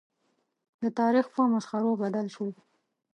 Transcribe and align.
د 0.81 0.83
تاریخ 0.99 1.25
په 1.35 1.41
مسخرو 1.53 1.99
بدل 2.03 2.25
شول. 2.35 2.51